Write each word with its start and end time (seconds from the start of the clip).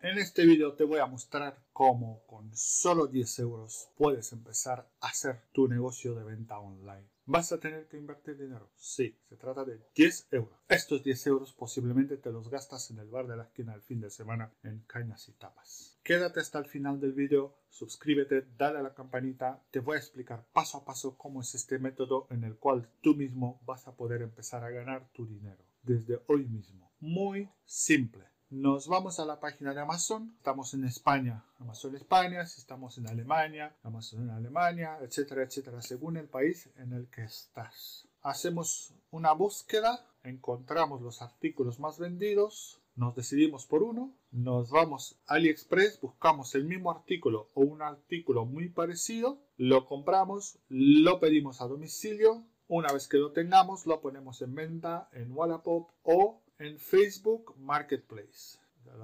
En 0.00 0.16
este 0.16 0.46
vídeo 0.46 0.74
te 0.74 0.84
voy 0.84 1.00
a 1.00 1.06
mostrar 1.06 1.60
cómo 1.72 2.22
con 2.28 2.54
solo 2.54 3.08
10 3.08 3.40
euros 3.40 3.90
puedes 3.96 4.32
empezar 4.32 4.88
a 5.00 5.08
hacer 5.08 5.42
tu 5.50 5.66
negocio 5.66 6.14
de 6.14 6.22
venta 6.22 6.56
online. 6.60 7.08
¿Vas 7.26 7.50
a 7.50 7.58
tener 7.58 7.88
que 7.88 7.96
invertir 7.96 8.38
dinero? 8.38 8.70
Sí, 8.76 9.18
se 9.28 9.36
trata 9.36 9.64
de 9.64 9.80
10 9.96 10.28
euros. 10.30 10.56
Estos 10.68 11.02
10 11.02 11.26
euros 11.26 11.52
posiblemente 11.52 12.16
te 12.16 12.30
los 12.30 12.48
gastas 12.48 12.92
en 12.92 13.00
el 13.00 13.08
bar 13.08 13.26
de 13.26 13.36
la 13.36 13.42
esquina 13.42 13.74
el 13.74 13.82
fin 13.82 14.00
de 14.00 14.10
semana 14.10 14.52
en 14.62 14.84
cañas 14.86 15.28
y 15.28 15.32
tapas. 15.32 15.98
Quédate 16.04 16.38
hasta 16.38 16.60
el 16.60 16.66
final 16.66 17.00
del 17.00 17.12
vídeo, 17.12 17.56
suscríbete, 17.68 18.46
dale 18.56 18.78
a 18.78 18.82
la 18.82 18.94
campanita, 18.94 19.64
te 19.72 19.80
voy 19.80 19.96
a 19.96 20.00
explicar 20.00 20.46
paso 20.52 20.78
a 20.78 20.84
paso 20.84 21.18
cómo 21.18 21.40
es 21.40 21.56
este 21.56 21.80
método 21.80 22.28
en 22.30 22.44
el 22.44 22.56
cual 22.56 22.88
tú 23.00 23.16
mismo 23.16 23.60
vas 23.66 23.88
a 23.88 23.96
poder 23.96 24.22
empezar 24.22 24.62
a 24.62 24.70
ganar 24.70 25.10
tu 25.12 25.26
dinero 25.26 25.64
desde 25.82 26.22
hoy 26.28 26.46
mismo. 26.46 26.92
Muy 27.00 27.50
simple. 27.64 28.37
Nos 28.50 28.88
vamos 28.88 29.20
a 29.20 29.26
la 29.26 29.40
página 29.40 29.74
de 29.74 29.82
Amazon. 29.82 30.32
Estamos 30.38 30.72
en 30.72 30.84
España, 30.84 31.44
Amazon 31.58 31.94
España. 31.96 32.46
Si 32.46 32.62
estamos 32.62 32.96
en 32.96 33.06
Alemania, 33.06 33.76
Amazon 33.82 34.22
en 34.22 34.30
Alemania, 34.30 34.96
etcétera, 35.02 35.42
etcétera, 35.42 35.82
según 35.82 36.16
el 36.16 36.28
país 36.28 36.70
en 36.78 36.94
el 36.94 37.08
que 37.08 37.24
estás. 37.24 38.08
Hacemos 38.22 38.94
una 39.10 39.32
búsqueda, 39.32 40.02
encontramos 40.22 41.02
los 41.02 41.20
artículos 41.20 41.78
más 41.78 41.98
vendidos, 41.98 42.80
nos 42.96 43.14
decidimos 43.14 43.66
por 43.66 43.82
uno, 43.82 44.14
nos 44.30 44.70
vamos 44.70 45.18
a 45.26 45.34
AliExpress, 45.34 46.00
buscamos 46.00 46.54
el 46.54 46.64
mismo 46.64 46.90
artículo 46.90 47.50
o 47.52 47.60
un 47.60 47.82
artículo 47.82 48.46
muy 48.46 48.70
parecido, 48.70 49.42
lo 49.58 49.84
compramos, 49.84 50.58
lo 50.70 51.20
pedimos 51.20 51.60
a 51.60 51.66
domicilio. 51.66 52.46
Una 52.66 52.92
vez 52.94 53.08
que 53.08 53.18
lo 53.18 53.32
tengamos, 53.32 53.86
lo 53.86 54.00
ponemos 54.00 54.40
en 54.40 54.54
venta 54.54 55.10
en 55.12 55.32
Wallapop 55.32 55.90
o 56.02 56.40
en 56.58 56.78
Facebook 56.78 57.54
Marketplace, 57.58 58.58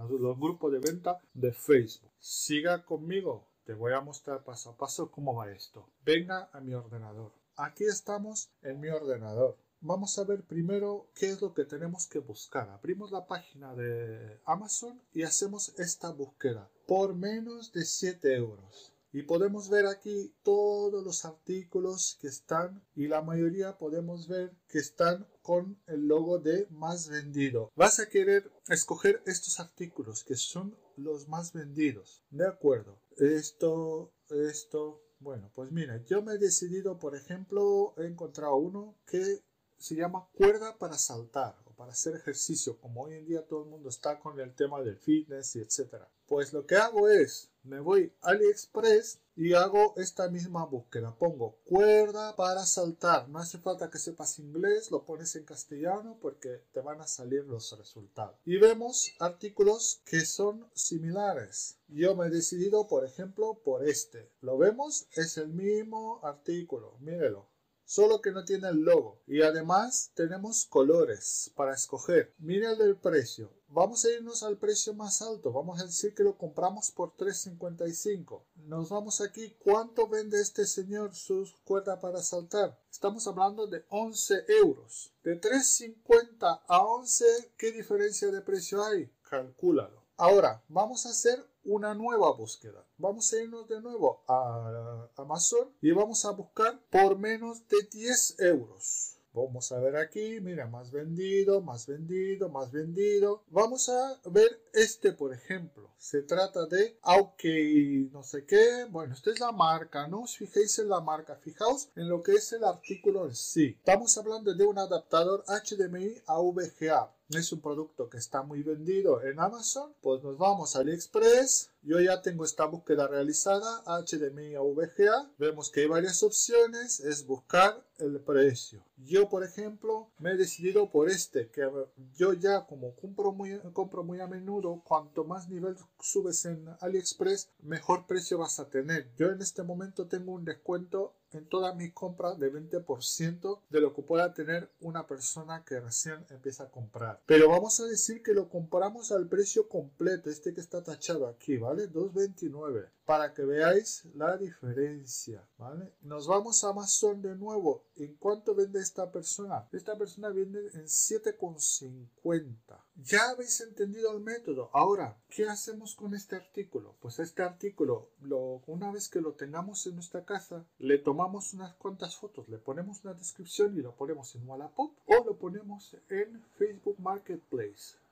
los 0.08 0.38
grupos 0.38 0.72
de 0.72 0.80
venta 0.80 1.20
de 1.34 1.52
Facebook. 1.52 2.10
Siga 2.18 2.84
conmigo, 2.84 3.46
te 3.64 3.74
voy 3.74 3.92
a 3.92 4.00
mostrar 4.00 4.44
paso 4.44 4.70
a 4.70 4.76
paso 4.76 5.10
cómo 5.10 5.34
va 5.34 5.50
esto. 5.50 5.88
Venga 6.04 6.50
a 6.52 6.60
mi 6.60 6.74
ordenador. 6.74 7.32
Aquí 7.56 7.84
estamos 7.84 8.50
en 8.62 8.80
mi 8.80 8.88
ordenador. 8.88 9.56
Vamos 9.80 10.18
a 10.18 10.24
ver 10.24 10.42
primero 10.42 11.10
qué 11.14 11.26
es 11.26 11.42
lo 11.42 11.52
que 11.54 11.64
tenemos 11.64 12.08
que 12.08 12.18
buscar. 12.18 12.70
Abrimos 12.70 13.12
la 13.12 13.26
página 13.26 13.74
de 13.74 14.40
Amazon 14.46 15.00
y 15.12 15.22
hacemos 15.22 15.78
esta 15.78 16.10
búsqueda 16.10 16.70
por 16.86 17.14
menos 17.14 17.72
de 17.72 17.84
7 17.84 18.34
euros. 18.34 18.93
Y 19.14 19.22
podemos 19.22 19.68
ver 19.68 19.86
aquí 19.86 20.34
todos 20.42 21.04
los 21.04 21.24
artículos 21.24 22.18
que 22.20 22.26
están 22.26 22.84
y 22.96 23.06
la 23.06 23.22
mayoría 23.22 23.78
podemos 23.78 24.26
ver 24.26 24.56
que 24.66 24.80
están 24.80 25.28
con 25.40 25.80
el 25.86 26.08
logo 26.08 26.40
de 26.40 26.66
más 26.70 27.08
vendido. 27.08 27.70
Vas 27.76 28.00
a 28.00 28.08
querer 28.08 28.50
escoger 28.66 29.22
estos 29.24 29.60
artículos 29.60 30.24
que 30.24 30.34
son 30.34 30.76
los 30.96 31.28
más 31.28 31.52
vendidos. 31.52 32.24
De 32.30 32.44
acuerdo. 32.44 32.98
Esto, 33.16 34.12
esto. 34.30 35.00
Bueno, 35.20 35.48
pues 35.54 35.70
mira, 35.70 36.02
yo 36.02 36.20
me 36.20 36.32
he 36.32 36.38
decidido, 36.38 36.98
por 36.98 37.14
ejemplo, 37.14 37.94
he 37.96 38.06
encontrado 38.06 38.56
uno 38.56 38.96
que 39.06 39.44
se 39.78 39.94
llama 39.94 40.28
cuerda 40.34 40.76
para 40.76 40.98
saltar 40.98 41.63
para 41.74 41.92
hacer 41.92 42.16
ejercicio, 42.16 42.78
como 42.78 43.02
hoy 43.02 43.14
en 43.14 43.26
día 43.26 43.46
todo 43.46 43.64
el 43.64 43.70
mundo 43.70 43.88
está 43.88 44.18
con 44.18 44.38
el 44.40 44.54
tema 44.54 44.80
del 44.82 44.96
fitness 44.96 45.56
y 45.56 45.60
etcétera. 45.60 46.08
Pues 46.26 46.52
lo 46.52 46.66
que 46.66 46.76
hago 46.76 47.08
es, 47.08 47.50
me 47.64 47.80
voy 47.80 48.12
a 48.22 48.30
AliExpress 48.30 49.20
y 49.36 49.52
hago 49.54 49.94
esta 49.96 50.28
misma 50.28 50.64
búsqueda. 50.64 51.14
Pongo 51.16 51.58
cuerda 51.64 52.34
para 52.36 52.64
saltar. 52.64 53.28
No 53.28 53.38
hace 53.38 53.58
falta 53.58 53.90
que 53.90 53.98
sepas 53.98 54.38
inglés, 54.38 54.90
lo 54.90 55.04
pones 55.04 55.34
en 55.36 55.44
castellano 55.44 56.18
porque 56.20 56.62
te 56.72 56.80
van 56.80 57.00
a 57.00 57.06
salir 57.06 57.44
los 57.44 57.76
resultados. 57.76 58.36
Y 58.44 58.56
vemos 58.58 59.12
artículos 59.18 60.00
que 60.04 60.24
son 60.24 60.66
similares. 60.74 61.78
Yo 61.88 62.14
me 62.14 62.26
he 62.26 62.30
decidido, 62.30 62.86
por 62.88 63.04
ejemplo, 63.04 63.60
por 63.64 63.86
este. 63.86 64.30
¿Lo 64.40 64.56
vemos? 64.56 65.06
Es 65.12 65.36
el 65.36 65.48
mismo 65.48 66.20
artículo. 66.22 66.96
Mírelo 67.00 67.53
solo 67.84 68.20
que 68.20 68.32
no 68.32 68.44
tiene 68.44 68.68
el 68.68 68.80
logo. 68.80 69.20
Y 69.26 69.42
además 69.42 70.10
tenemos 70.14 70.66
colores 70.66 71.50
para 71.54 71.74
escoger. 71.74 72.34
Mira 72.38 72.72
el 72.72 72.96
precio. 72.96 73.50
Vamos 73.68 74.04
a 74.04 74.12
irnos 74.12 74.44
al 74.44 74.56
precio 74.56 74.94
más 74.94 75.20
alto. 75.20 75.52
Vamos 75.52 75.80
a 75.80 75.84
decir 75.84 76.14
que 76.14 76.22
lo 76.22 76.38
compramos 76.38 76.92
por 76.92 77.16
3.55. 77.16 78.42
Nos 78.66 78.88
vamos 78.88 79.20
aquí. 79.20 79.56
¿Cuánto 79.58 80.06
vende 80.06 80.40
este 80.40 80.64
señor 80.64 81.14
su 81.14 81.50
cuerda 81.64 81.98
para 81.98 82.22
saltar? 82.22 82.78
Estamos 82.90 83.26
hablando 83.26 83.66
de 83.66 83.84
11 83.88 84.44
euros. 84.60 85.12
De 85.24 85.40
3.50 85.40 86.62
a 86.68 86.84
11, 86.84 87.24
¿qué 87.56 87.72
diferencia 87.72 88.30
de 88.30 88.42
precio 88.42 88.84
hay? 88.84 89.10
Calcúlalo. 89.28 90.03
Ahora, 90.16 90.62
vamos 90.68 91.06
a 91.06 91.10
hacer 91.10 91.44
una 91.64 91.92
nueva 91.92 92.32
búsqueda. 92.34 92.86
Vamos 92.98 93.32
a 93.32 93.42
irnos 93.42 93.66
de 93.68 93.80
nuevo 93.80 94.22
a 94.28 95.08
Amazon 95.16 95.72
y 95.82 95.90
vamos 95.90 96.24
a 96.24 96.30
buscar 96.30 96.80
por 96.88 97.18
menos 97.18 97.66
de 97.66 97.82
10 97.90 98.38
euros. 98.38 99.18
Vamos 99.32 99.72
a 99.72 99.80
ver 99.80 99.96
aquí, 99.96 100.38
mira, 100.40 100.68
más 100.68 100.92
vendido, 100.92 101.60
más 101.60 101.88
vendido, 101.88 102.48
más 102.48 102.70
vendido. 102.70 103.42
Vamos 103.48 103.88
a 103.88 104.20
ver 104.26 104.62
este, 104.72 105.10
por 105.10 105.34
ejemplo. 105.34 105.90
Se 105.98 106.22
trata 106.22 106.66
de 106.66 106.96
aunque 107.02 108.08
no 108.12 108.22
sé 108.22 108.44
qué. 108.46 108.86
Bueno, 108.88 109.14
esta 109.14 109.32
es 109.32 109.40
la 109.40 109.50
marca, 109.50 110.06
no 110.06 110.22
os 110.22 110.36
fijéis 110.36 110.78
en 110.78 110.88
la 110.88 111.00
marca, 111.00 111.34
fijaos 111.34 111.88
en 111.96 112.08
lo 112.08 112.22
que 112.22 112.34
es 112.34 112.52
el 112.52 112.62
artículo 112.62 113.24
en 113.26 113.34
sí. 113.34 113.74
Estamos 113.78 114.16
hablando 114.16 114.54
de 114.54 114.64
un 114.64 114.78
adaptador 114.78 115.44
HDMI 115.48 116.22
a 116.26 116.38
VGA 116.38 117.13
es 117.30 117.52
un 117.52 117.60
producto 117.60 118.08
que 118.08 118.18
está 118.18 118.42
muy 118.42 118.62
vendido 118.62 119.22
en 119.22 119.40
Amazon, 119.40 119.94
pues 120.02 120.22
nos 120.22 120.36
vamos 120.36 120.76
a 120.76 120.80
AliExpress. 120.80 121.70
Yo 121.82 122.00
ya 122.00 122.22
tengo 122.22 122.44
esta 122.44 122.66
búsqueda 122.66 123.08
realizada, 123.08 123.82
HDMI 123.86 124.54
a 124.54 124.60
VGA. 124.60 125.30
Vemos 125.38 125.70
que 125.70 125.80
hay 125.80 125.86
varias 125.86 126.22
opciones, 126.22 127.00
es 127.00 127.26
buscar 127.26 127.84
el 127.98 128.20
precio. 128.20 128.84
Yo, 128.96 129.28
por 129.28 129.44
ejemplo, 129.44 130.10
me 130.18 130.32
he 130.32 130.36
decidido 130.36 130.90
por 130.90 131.10
este, 131.10 131.48
que 131.50 131.68
yo 132.16 132.32
ya 132.32 132.66
como 132.66 132.94
compro 132.96 133.32
muy, 133.32 133.58
compro 133.72 134.02
muy 134.02 134.20
a 134.20 134.26
menudo, 134.26 134.82
cuanto 134.84 135.24
más 135.24 135.48
nivel 135.48 135.76
subes 136.00 136.44
en 136.44 136.68
AliExpress, 136.80 137.50
mejor 137.62 138.06
precio 138.06 138.38
vas 138.38 138.60
a 138.60 138.68
tener. 138.68 139.10
Yo 139.16 139.30
en 139.30 139.42
este 139.42 139.62
momento 139.62 140.06
tengo 140.06 140.32
un 140.32 140.44
descuento 140.44 141.14
en 141.34 141.48
todas 141.48 141.74
mis 141.76 141.92
compras 141.92 142.38
de 142.38 142.52
20% 142.52 143.60
de 143.68 143.80
lo 143.80 143.94
que 143.94 144.02
pueda 144.02 144.32
tener 144.34 144.70
una 144.80 145.06
persona 145.06 145.64
que 145.64 145.80
recién 145.80 146.24
empieza 146.30 146.64
a 146.64 146.70
comprar. 146.70 147.20
Pero 147.26 147.48
vamos 147.48 147.80
a 147.80 147.84
decir 147.84 148.22
que 148.22 148.34
lo 148.34 148.48
compramos 148.48 149.12
al 149.12 149.28
precio 149.28 149.68
completo, 149.68 150.30
este 150.30 150.54
que 150.54 150.60
está 150.60 150.82
tachado 150.82 151.26
aquí, 151.26 151.56
¿vale? 151.56 151.90
2.29 151.90 152.88
para 153.04 153.34
que 153.34 153.44
veáis 153.44 154.04
la 154.14 154.36
diferencia, 154.36 155.46
¿vale? 155.58 155.92
Nos 156.02 156.26
vamos 156.26 156.64
a 156.64 156.70
Amazon 156.70 157.20
de 157.20 157.34
nuevo. 157.36 157.84
¿En 157.96 158.14
cuánto 158.14 158.54
vende 158.54 158.80
esta 158.80 159.12
persona? 159.12 159.68
Esta 159.72 159.96
persona 159.96 160.30
vende 160.30 160.60
en 160.72 160.84
7,50. 160.86 162.54
Ya 162.96 163.30
habéis 163.30 163.60
entendido 163.60 164.12
el 164.12 164.22
método. 164.22 164.70
Ahora, 164.72 165.18
¿qué 165.28 165.46
hacemos 165.48 165.94
con 165.94 166.14
este 166.14 166.36
artículo? 166.36 166.96
Pues 167.00 167.18
este 167.18 167.42
artículo, 167.42 168.10
lo, 168.22 168.62
una 168.66 168.90
vez 168.90 169.08
que 169.08 169.20
lo 169.20 169.34
tengamos 169.34 169.86
en 169.86 169.96
nuestra 169.96 170.24
casa, 170.24 170.64
le 170.78 170.98
tomamos 170.98 171.52
unas 171.52 171.74
cuantas 171.74 172.16
fotos, 172.16 172.48
le 172.48 172.58
ponemos 172.58 173.04
una 173.04 173.14
descripción 173.14 173.76
y 173.76 173.82
lo 173.82 173.94
ponemos 173.96 174.34
en 174.34 174.48
Wallapop 174.48 174.96
o 175.06 175.24
lo 175.24 175.36
ponemos 175.36 175.96
en 176.08 176.42
Facebook 176.56 176.98
Marketplace 177.00 178.03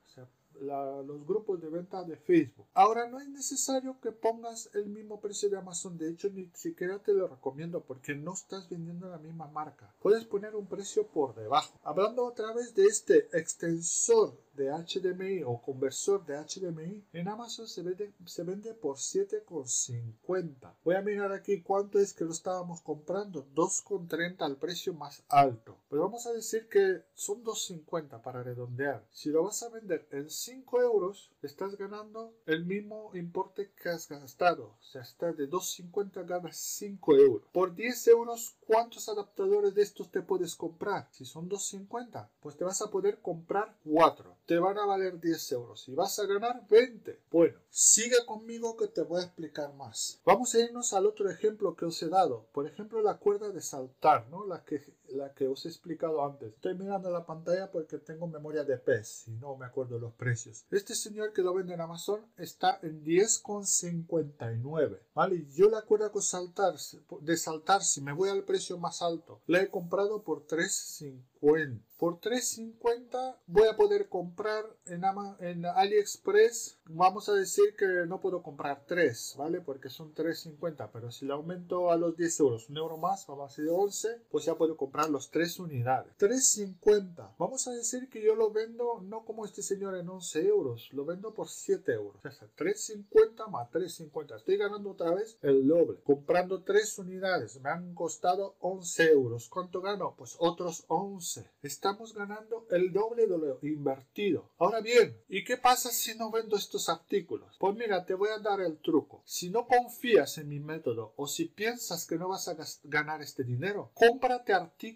los 0.63 1.27
grupos 1.27 1.61
de 1.61 1.69
venta 1.69 2.03
de 2.05 2.17
Facebook. 2.17 2.67
Ahora 2.75 3.09
no 3.09 3.21
es 3.21 3.29
necesario 3.29 3.99
que 4.01 4.13
pongas 4.13 4.71
el 4.75 4.87
mismo 4.87 5.21
precio 5.21 5.51
de 5.51 5.59
Amazon, 5.59 5.99
de 5.99 6.11
hecho 6.11 6.31
ni 6.31 6.51
siquiera 6.55 6.99
te 6.99 7.13
lo 7.13 7.29
recomiendo 7.29 7.83
porque 7.83 8.15
no 8.15 8.33
estás 8.35 8.69
vendiendo 8.69 9.09
la 9.09 9.19
misma 9.19 9.49
marca. 9.49 9.95
Puedes 10.01 10.25
poner 10.25 10.55
un 10.55 10.67
precio 10.67 11.07
por 11.07 11.35
debajo. 11.35 11.79
Hablando 11.83 12.25
otra 12.25 12.53
vez 12.53 12.75
de 12.75 12.87
este 12.87 13.29
extensor 13.37 14.39
de 14.55 14.71
HDMI 14.71 15.43
o 15.45 15.61
conversor 15.61 16.25
de 16.27 16.37
HDMI 16.37 17.05
en 17.13 17.29
Amazon 17.29 17.67
se 17.67 17.83
vende, 17.83 18.13
se 18.27 18.43
vende 18.43 18.75
por 18.75 18.97
7,50. 18.97 20.75
Voy 20.85 20.95
a 20.95 21.03
mirar 21.03 21.33
aquí 21.33 21.63
cuánto 21.63 21.99
es 21.99 22.13
que 22.13 22.25
lo 22.25 22.33
estábamos 22.33 22.83
comprando. 22.83 23.47
2,30 23.55 24.43
al 24.43 24.57
precio 24.57 24.93
más 24.95 25.23
alto. 25.29 25.79
Pero 25.89 26.03
vamos 26.03 26.27
a 26.27 26.33
decir 26.33 26.69
que 26.69 27.03
son 27.15 27.43
2,50 27.43 28.21
para 28.23 28.43
redondear. 28.43 29.07
Si 29.11 29.31
lo 29.31 29.45
vas 29.45 29.63
a 29.63 29.71
vender 29.71 30.07
en 30.11 30.29
5 30.29 30.83
euros, 30.83 31.31
estás 31.43 31.77
ganando 31.77 32.35
el 32.47 32.65
mismo 32.65 33.11
importe 33.15 33.73
que 33.81 33.89
has 33.89 34.09
gastado. 34.09 34.77
O 34.81 34.83
sea, 34.83 35.03
está 35.03 35.33
de 35.33 35.49
2,50 35.49 36.27
ganas 36.27 36.57
5 36.57 37.17
euros. 37.17 37.49
Por 37.53 37.75
10 37.75 38.09
euros, 38.09 38.57
¿cuántos 38.67 39.09
adaptadores 39.09 39.75
de 39.75 39.83
estos 39.83 40.11
te 40.11 40.23
puedes 40.23 40.57
comprar? 40.57 41.09
Si 41.13 41.25
son 41.25 41.49
2,50, 41.49 42.29
pues 42.41 42.57
te 42.57 42.65
vas 42.65 42.83
a 42.83 42.91
poder 42.91 43.21
comprar 43.21 43.77
4 43.85 44.37
te 44.47 44.59
van 44.59 44.79
a 44.79 44.87
valer 44.87 45.21
10 45.21 45.53
euros 45.53 45.89
y 45.89 45.95
vas 45.95 46.19
a 46.19 46.27
ganar 46.27 46.67
20. 46.69 47.21
Bueno, 47.31 47.59
Sigue 47.75 48.17
conmigo 48.27 48.77
que 48.77 48.87
te 48.87 49.01
voy 49.01 49.23
a 49.23 49.25
explicar 49.25 49.73
más. 49.73 50.21
Vamos 50.27 50.55
a 50.55 50.61
irnos 50.61 50.93
al 50.93 51.07
otro 51.07 51.31
ejemplo 51.31 51.75
que 51.75 51.87
os 51.87 52.03
he 52.03 52.09
dado. 52.11 52.47
Por 52.53 52.67
ejemplo, 52.67 53.01
la 53.01 53.17
cuerda 53.17 53.49
de 53.49 53.63
saltar, 53.63 54.29
¿no? 54.29 54.45
La 54.45 54.63
que, 54.63 54.85
la 55.15 55.33
que 55.35 55.47
os 55.49 55.65
he 55.65 55.69
explicado 55.69 56.25
antes. 56.25 56.55
Estoy 56.55 56.75
mirando 56.75 57.11
la 57.11 57.27
pantalla 57.27 57.71
porque 57.71 57.99
tengo 57.99 58.27
memoria 58.27 58.65
de 58.65 58.79
pez 58.79 59.29
y 59.29 59.33
no 59.33 59.57
me 59.57 59.67
acuerdo 59.67 59.99
los 59.99 60.15
precios. 60.15 60.65
Este 60.71 60.95
señor 60.95 61.33
que 61.33 61.43
lo 61.43 61.55
vende 61.55 61.75
en 61.75 61.81
Amazon 61.81 62.21
está 62.37 62.79
en 62.83 63.05
10,59. 63.05 65.01
¿Vale? 65.15 65.47
Yo 65.51 65.69
la 65.69 65.83
cuerda 65.83 66.11
con 66.11 66.23
saltar, 66.23 66.75
de 67.21 67.37
saltar, 67.37 67.83
si 67.83 68.01
me 68.01 68.13
voy 68.13 68.31
al 68.31 68.45
precio 68.45 68.79
más 68.79 69.03
alto, 69.03 69.41
la 69.47 69.61
he 69.61 69.69
comprado 69.69 70.23
por 70.23 70.47
3,50. 70.47 71.33
Por 71.43 72.21
3.50 72.21 73.37
voy 73.47 73.69
a 73.69 73.77
poder 73.77 74.09
comprar 74.09 74.65
en, 74.87 75.03
en 75.41 75.67
AliExpress. 75.67 76.79
Vamos 76.87 77.29
a 77.29 77.33
decir 77.33 77.77
que 77.77 78.07
no 78.07 78.21
puedo 78.21 78.43
comprar 78.43 78.85
3, 78.87 79.35
¿vale? 79.39 79.61
Porque 79.61 79.89
son 79.89 80.15
3.50. 80.15 80.91
Pero 80.93 81.11
si 81.11 81.27
le 81.27 81.33
aumento 81.33 81.91
a 81.91 81.97
los 81.97 82.17
10 82.17 82.41
euros, 82.41 82.69
un 82.69 82.77
euro 82.77 82.97
más, 82.97 83.27
vamos 83.27 83.45
a 83.45 83.49
decir 83.49 83.73
11, 83.73 84.23
pues 84.31 84.45
ya 84.45 84.57
puedo 84.57 84.77
comprar 84.77 85.02
los 85.11 85.31
3 85.31 85.61
unidades. 85.61 86.13
3.50. 86.19 87.35
Vamos 87.39 87.69
a 87.69 87.73
decir 87.73 88.09
que 88.09 88.23
yo 88.23 88.35
lo 88.35 88.51
vendo 88.51 89.01
no 89.03 89.25
como 89.25 89.45
este 89.45 89.63
señor 89.63 89.97
en 89.97 90.09
11 90.09 90.47
euros. 90.47 90.89
Lo 90.93 91.05
vendo 91.05 91.33
por 91.35 91.49
7 91.49 91.93
euros. 91.93 92.17
O 92.25 92.31
sea, 92.31 92.49
3.50 92.57 93.49
más 93.49 93.71
3.50. 93.71 94.37
Estoy 94.37 94.57
ganando 94.57 94.91
otra 94.91 95.15
vez 95.15 95.39
el 95.43 95.67
doble. 95.67 96.01
Comprando 96.05 96.63
3 96.63 96.99
unidades. 96.99 97.61
Me 97.61 97.71
han 97.71 97.95
costado 97.95 98.57
11 98.61 99.11
euros. 99.11 99.49
¿Cuánto 99.49 99.81
gano? 99.81 100.15
Pues 100.17 100.37
otros 100.39 100.85
11. 100.89 101.49
Está 101.63 101.93
estamos 101.93 102.15
ganando 102.15 102.67
el 102.71 102.91
doble 102.93 103.27
de 103.27 103.37
lo 103.37 103.59
invertido. 103.61 104.49
Ahora 104.59 104.81
bien, 104.81 105.15
¿y 105.29 105.45
qué 105.45 105.59
pasa 105.59 105.91
si 105.91 106.15
no 106.15 106.31
vendo 106.31 106.57
estos 106.57 106.89
artículos? 106.89 107.57
Pues 107.59 107.77
mira, 107.77 108.07
te 108.07 108.15
voy 108.15 108.31
a 108.31 108.39
dar 108.39 108.61
el 108.61 108.79
truco. 108.79 109.21
Si 109.27 109.51
no 109.51 109.67
confías 109.67 110.39
en 110.39 110.49
mi 110.49 110.59
método 110.59 111.13
o 111.17 111.27
si 111.27 111.47
piensas 111.47 112.07
que 112.07 112.17
no 112.17 112.29
vas 112.29 112.49
a 112.49 112.57
ganar 112.85 113.21
este 113.21 113.45
dinero, 113.45 113.91
cómprate 113.95 114.55
artículos 114.55 114.92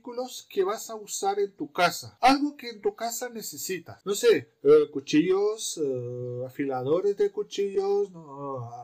que 0.48 0.64
vas 0.64 0.90
a 0.90 0.94
usar 0.94 1.38
en 1.38 1.52
tu 1.52 1.72
casa. 1.72 2.18
Algo 2.20 2.56
que 2.56 2.70
en 2.70 2.80
tu 2.80 2.94
casa 2.94 3.28
necesitas. 3.28 4.04
No 4.04 4.14
sé, 4.14 4.52
eh, 4.62 4.90
cuchillos, 4.92 5.80
eh, 5.82 6.44
afiladores 6.46 7.16
de 7.16 7.30
cuchillos, 7.30 8.10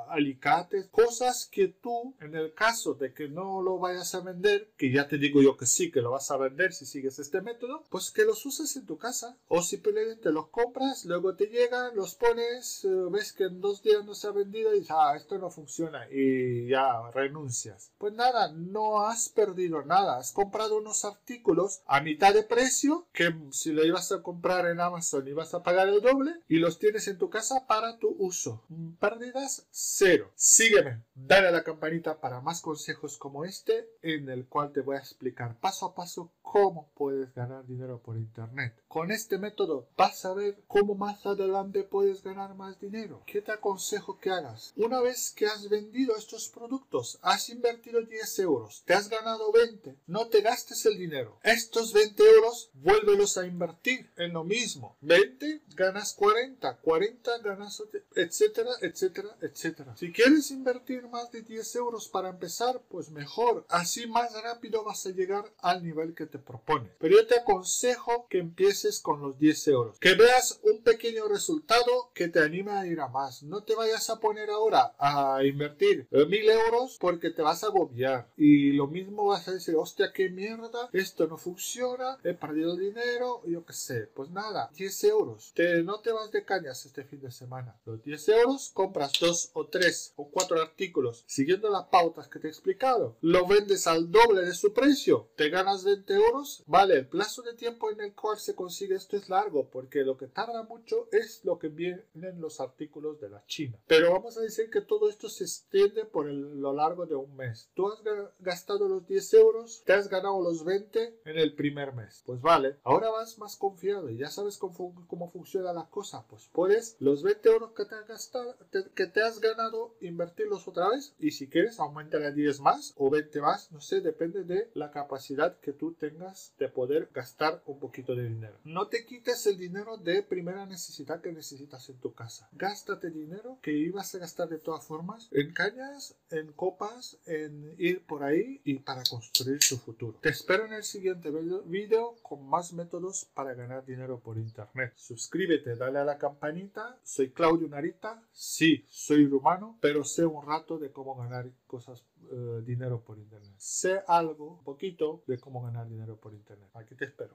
alicates, 0.08 0.88
cosas 0.90 1.46
que 1.46 1.68
tú, 1.68 2.14
en 2.20 2.34
el 2.34 2.54
caso 2.54 2.94
de 2.94 3.12
que 3.14 3.28
no 3.28 3.62
lo 3.62 3.78
vayas 3.78 4.14
a 4.14 4.20
vender, 4.20 4.72
que 4.76 4.92
ya 4.92 5.08
te 5.08 5.18
digo 5.18 5.42
yo 5.42 5.56
que 5.56 5.66
sí, 5.66 5.90
que 5.90 6.02
lo 6.02 6.10
vas 6.10 6.30
a 6.30 6.36
vender 6.36 6.72
si 6.72 6.86
sigues 6.86 7.18
este 7.18 7.40
método, 7.40 7.84
pues 7.90 8.10
que 8.10 8.24
los 8.24 8.44
uses 8.44 8.76
en 8.76 8.86
tu 8.86 8.98
casa. 8.98 9.38
O 9.48 9.62
simplemente 9.62 10.32
los 10.32 10.48
compras, 10.48 11.04
luego 11.04 11.34
te 11.34 11.46
llegan, 11.46 11.96
los 11.96 12.14
pones, 12.14 12.84
eh, 12.84 12.88
ves 13.10 13.32
que 13.32 13.44
en 13.44 13.60
dos 13.60 13.82
días 13.82 14.04
no 14.04 14.14
se 14.14 14.26
ha 14.26 14.32
vendido 14.32 14.74
y 14.74 14.80
dices, 14.80 14.94
ah, 14.96 15.14
esto 15.16 15.38
no 15.38 15.50
funciona 15.50 16.06
y 16.10 16.68
ya 16.68 17.10
renuncias. 17.12 17.92
Pues 17.98 18.12
nada, 18.12 18.52
no 18.52 19.02
has 19.02 19.28
perdido 19.28 19.82
nada. 19.84 20.18
Has 20.18 20.32
comprado 20.32 20.76
unos 20.76 21.01
artículos 21.04 21.82
a 21.86 22.00
mitad 22.00 22.34
de 22.34 22.42
precio 22.42 23.06
que 23.12 23.34
si 23.50 23.72
lo 23.72 23.84
ibas 23.84 24.12
a 24.12 24.22
comprar 24.22 24.66
en 24.66 24.80
Amazon 24.80 25.26
ibas 25.26 25.54
a 25.54 25.62
pagar 25.62 25.88
el 25.88 26.00
doble 26.00 26.40
y 26.48 26.56
los 26.56 26.78
tienes 26.78 27.08
en 27.08 27.18
tu 27.18 27.30
casa 27.30 27.66
para 27.66 27.98
tu 27.98 28.14
uso. 28.18 28.62
Pérdidas 28.98 29.66
cero. 29.70 30.30
Sígueme, 30.34 31.02
dale 31.14 31.48
a 31.48 31.52
la 31.52 31.64
campanita 31.64 32.20
para 32.20 32.40
más 32.40 32.60
consejos 32.60 33.18
como 33.18 33.44
este 33.44 33.88
en 34.02 34.28
el 34.28 34.46
cual 34.46 34.72
te 34.72 34.80
voy 34.80 34.96
a 34.96 35.00
explicar 35.00 35.58
paso 35.60 35.86
a 35.86 35.94
paso 35.94 36.32
cómo 36.42 36.90
puedes 36.94 37.32
ganar 37.34 37.66
dinero 37.66 38.00
por 38.02 38.16
internet. 38.16 38.74
Con 38.88 39.10
este 39.10 39.38
método 39.38 39.88
vas 39.96 40.24
a 40.24 40.34
ver 40.34 40.62
cómo 40.66 40.94
más 40.94 41.24
adelante 41.24 41.82
puedes 41.82 42.22
ganar 42.22 42.54
más 42.54 42.78
dinero. 42.78 43.22
¿Qué 43.26 43.40
te 43.40 43.52
aconsejo 43.52 44.18
que 44.18 44.30
hagas? 44.30 44.72
Una 44.76 45.00
vez 45.00 45.30
que 45.30 45.46
has 45.46 45.68
vendido 45.68 46.14
estos 46.16 46.48
productos, 46.48 47.18
has 47.22 47.48
invertido 47.48 48.02
10 48.02 48.38
euros, 48.40 48.82
te 48.84 48.92
has 48.94 49.08
ganado 49.08 49.50
20, 49.52 49.96
no 50.06 50.26
te 50.28 50.42
gastes 50.42 50.84
el 50.86 50.91
dinero. 50.94 51.38
Estos 51.42 51.92
20 51.92 52.22
euros, 52.22 52.70
vuélvelos 52.74 53.38
a 53.38 53.46
invertir 53.46 54.10
en 54.16 54.32
lo 54.32 54.44
mismo. 54.44 54.96
20 55.00 55.62
ganas 55.74 56.14
40, 56.14 56.78
40 56.78 57.38
ganas, 57.38 57.82
etcétera, 58.14 58.70
etcétera, 58.80 59.36
etcétera. 59.40 59.96
Si 59.96 60.12
quieres 60.12 60.50
invertir 60.50 61.08
más 61.08 61.30
de 61.30 61.42
10 61.42 61.76
euros 61.76 62.08
para 62.08 62.30
empezar, 62.30 62.82
pues 62.88 63.10
mejor. 63.10 63.64
Así 63.68 64.06
más 64.06 64.32
rápido 64.42 64.84
vas 64.84 65.06
a 65.06 65.10
llegar 65.10 65.44
al 65.58 65.82
nivel 65.82 66.14
que 66.14 66.26
te 66.26 66.38
propone. 66.38 66.90
Pero 66.98 67.16
yo 67.16 67.26
te 67.26 67.38
aconsejo 67.38 68.26
que 68.28 68.38
empieces 68.38 69.00
con 69.00 69.20
los 69.20 69.38
10 69.38 69.68
euros. 69.68 69.98
Que 69.98 70.14
veas 70.14 70.60
un 70.62 70.82
pequeño 70.82 71.28
resultado 71.28 72.10
que 72.14 72.28
te 72.28 72.40
anime 72.40 72.72
a 72.72 72.86
ir 72.86 73.00
a 73.00 73.08
más. 73.08 73.42
No 73.42 73.62
te 73.64 73.74
vayas 73.74 74.10
a 74.10 74.20
poner 74.20 74.50
ahora 74.50 74.94
a 74.98 75.44
invertir 75.44 76.06
mil 76.10 76.48
euros 76.48 76.96
porque 77.00 77.30
te 77.30 77.42
vas 77.42 77.64
a 77.64 77.66
agobiar. 77.66 78.28
Y 78.36 78.72
lo 78.72 78.86
mismo 78.86 79.26
vas 79.26 79.48
a 79.48 79.52
decir, 79.52 79.74
hostia, 79.76 80.12
qué 80.12 80.28
mierda, 80.28 80.81
esto 80.92 81.26
no 81.26 81.36
funciona, 81.36 82.18
he 82.24 82.34
perdido 82.34 82.76
dinero, 82.76 83.42
yo 83.46 83.64
qué 83.64 83.72
sé. 83.72 84.06
Pues 84.14 84.30
nada, 84.30 84.70
10 84.74 85.04
euros. 85.04 85.52
Te, 85.54 85.82
no 85.82 86.00
te 86.00 86.12
vas 86.12 86.30
de 86.30 86.44
cañas 86.44 86.84
este 86.86 87.04
fin 87.04 87.20
de 87.20 87.30
semana. 87.30 87.78
Los 87.84 88.02
10 88.02 88.28
euros 88.30 88.70
compras 88.72 89.12
dos 89.20 89.50
o 89.54 89.66
tres 89.66 90.12
o 90.16 90.30
cuatro 90.30 90.60
artículos 90.60 91.24
siguiendo 91.26 91.70
las 91.70 91.86
pautas 91.86 92.28
que 92.28 92.38
te 92.38 92.48
he 92.48 92.50
explicado. 92.50 93.16
Lo 93.20 93.46
vendes 93.46 93.86
al 93.86 94.10
doble 94.10 94.42
de 94.42 94.54
su 94.54 94.72
precio. 94.72 95.28
Te 95.36 95.48
ganas 95.48 95.84
20 95.84 96.12
euros. 96.14 96.62
Vale, 96.66 96.94
el 96.94 97.08
plazo 97.08 97.42
de 97.42 97.54
tiempo 97.54 97.90
en 97.90 98.00
el 98.00 98.14
cual 98.14 98.38
se 98.38 98.54
consigue 98.54 98.94
esto 98.94 99.16
es 99.16 99.28
largo, 99.28 99.68
porque 99.70 100.02
lo 100.02 100.16
que 100.16 100.26
tarda 100.26 100.62
mucho 100.62 101.08
es 101.12 101.44
lo 101.44 101.58
que 101.58 101.68
vienen 101.68 102.40
los 102.40 102.60
artículos 102.60 103.20
de 103.20 103.30
la 103.30 103.44
China. 103.46 103.78
Pero 103.86 104.12
vamos 104.12 104.36
a 104.36 104.40
decir 104.40 104.70
que 104.70 104.80
todo 104.80 105.08
esto 105.08 105.28
se 105.28 105.44
extiende 105.44 106.04
por 106.04 106.26
lo 106.26 106.72
largo 106.72 107.06
de 107.06 107.14
un 107.14 107.34
mes. 107.36 107.68
Tú 107.74 107.88
has 107.88 108.00
gastado 108.38 108.88
los 108.88 109.06
10 109.06 109.34
euros, 109.34 109.82
te 109.84 109.92
has 109.92 110.08
ganado 110.08 110.42
los 110.42 110.64
20 110.64 110.71
en 110.76 111.38
el 111.38 111.54
primer 111.54 111.92
mes. 111.92 112.22
Pues 112.24 112.40
vale, 112.40 112.76
ahora 112.84 113.10
vas 113.10 113.38
más 113.38 113.56
confiado 113.56 114.10
y 114.10 114.16
ya 114.16 114.28
sabes 114.28 114.58
cómo, 114.58 115.06
cómo 115.06 115.30
funciona 115.30 115.72
la 115.72 115.88
cosa. 115.88 116.26
Pues 116.28 116.48
puedes 116.52 116.96
los 116.98 117.22
20 117.22 117.48
euros 117.48 117.72
que 117.72 117.84
te 117.84 117.94
has 117.94 118.06
gastado, 118.06 118.56
que 118.94 119.06
te 119.06 119.22
has 119.22 119.40
ganado, 119.40 119.94
invertirlos 120.00 120.66
otra 120.68 120.88
vez 120.88 121.14
y 121.18 121.32
si 121.32 121.48
quieres 121.48 121.78
aumenta 121.78 122.18
a 122.18 122.30
10 122.30 122.60
más 122.60 122.94
o 122.96 123.10
20 123.10 123.40
más, 123.40 123.70
no 123.72 123.80
sé, 123.80 124.00
depende 124.00 124.44
de 124.44 124.70
la 124.74 124.90
capacidad 124.90 125.58
que 125.60 125.72
tú 125.72 125.94
tengas 125.94 126.54
de 126.58 126.68
poder 126.68 127.10
gastar 127.12 127.62
un 127.66 127.78
poquito 127.78 128.14
de 128.14 128.28
dinero. 128.28 128.58
No 128.64 128.88
te 128.88 129.04
quites 129.04 129.46
el 129.46 129.58
dinero 129.58 129.96
de 129.96 130.22
primera 130.22 130.66
necesidad 130.66 131.20
que 131.20 131.32
necesitas 131.32 131.88
en 131.88 131.98
tu 131.98 132.14
casa. 132.14 132.48
Gástate 132.52 133.10
dinero 133.10 133.58
que 133.62 133.72
ibas 133.72 134.14
a 134.14 134.18
gastar 134.18 134.48
de 134.48 134.58
todas 134.58 134.86
formas 134.86 135.28
en 135.32 135.52
cañas, 135.52 136.16
en 136.30 136.52
copas, 136.52 137.18
en 137.26 137.74
ir 137.78 138.04
por 138.06 138.24
ahí 138.24 138.60
y 138.64 138.78
para 138.80 139.02
construir 139.04 139.58
tu 139.68 139.76
futuro. 139.76 140.18
Te 140.20 140.28
espero 140.52 140.66
en 140.66 140.74
el 140.74 140.82
siguiente 140.82 141.30
video 141.64 142.14
con 142.20 142.46
más 142.46 142.74
métodos 142.74 143.24
para 143.32 143.54
ganar 143.54 143.86
dinero 143.86 144.20
por 144.20 144.36
internet. 144.36 144.92
Suscríbete, 144.96 145.76
dale 145.76 145.98
a 145.98 146.04
la 146.04 146.18
campanita. 146.18 146.98
Soy 147.02 147.30
Claudio 147.30 147.68
Narita. 147.68 148.22
Sí, 148.32 148.84
soy 148.86 149.26
rumano, 149.26 149.78
pero 149.80 150.04
sé 150.04 150.26
un 150.26 150.46
rato 150.46 150.78
de 150.78 150.92
cómo 150.92 151.16
ganar 151.16 151.50
cosas, 151.66 152.04
eh, 152.30 152.60
dinero 152.66 153.02
por 153.02 153.18
internet. 153.18 153.54
Sé 153.56 154.02
algo, 154.06 154.58
un 154.58 154.62
poquito, 154.62 155.24
de 155.26 155.38
cómo 155.38 155.62
ganar 155.62 155.88
dinero 155.88 156.18
por 156.18 156.34
internet. 156.34 156.68
Aquí 156.74 156.94
te 156.96 157.06
espero. 157.06 157.34